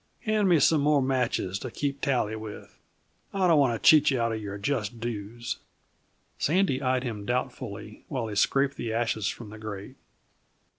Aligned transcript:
Hand 0.21 0.49
me 0.49 0.59
some 0.59 0.81
more 0.81 0.99
matches 0.99 1.59
to 1.59 1.69
keep 1.69 2.01
tally 2.01 2.35
with. 2.35 2.75
I 3.35 3.45
don't 3.45 3.59
want 3.59 3.75
to 3.79 3.87
cheat 3.87 4.09
you 4.09 4.19
out 4.19 4.31
of 4.31 4.41
your 4.41 4.57
just 4.57 4.99
dues." 4.99 5.57
Sandy 6.39 6.81
eyed 6.81 7.03
him 7.03 7.23
doubtfully 7.23 8.03
while 8.07 8.25
he 8.27 8.33
scraped 8.33 8.77
the 8.77 8.91
ashes 8.91 9.27
from 9.27 9.51
the 9.51 9.59
grate. 9.59 9.97